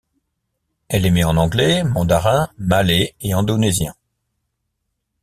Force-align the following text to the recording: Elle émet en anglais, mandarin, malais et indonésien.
Elle 0.87 1.05
émet 1.05 1.23
en 1.23 1.37
anglais, 1.37 1.83
mandarin, 1.83 2.49
malais 2.57 3.13
et 3.21 3.33
indonésien. 3.33 3.93